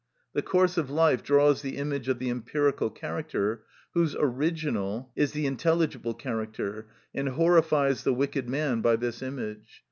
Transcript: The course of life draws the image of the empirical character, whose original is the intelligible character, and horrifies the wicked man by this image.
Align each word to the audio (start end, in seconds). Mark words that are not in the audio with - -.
The 0.33 0.41
course 0.41 0.79
of 0.79 0.89
life 0.89 1.21
draws 1.21 1.61
the 1.61 1.77
image 1.77 2.09
of 2.09 2.17
the 2.17 2.31
empirical 2.31 2.89
character, 2.89 3.65
whose 3.93 4.15
original 4.15 5.11
is 5.15 5.33
the 5.33 5.45
intelligible 5.45 6.15
character, 6.15 6.87
and 7.13 7.29
horrifies 7.29 8.03
the 8.03 8.11
wicked 8.11 8.49
man 8.49 8.81
by 8.81 8.95
this 8.95 9.21
image. 9.21 9.79